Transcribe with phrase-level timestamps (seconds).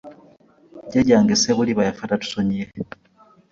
[0.85, 2.65] Jjajjange Ssebuliba yafa tatusonyiye.